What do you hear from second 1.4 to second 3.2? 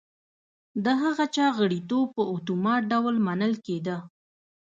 غړیتوب په اتومات ډول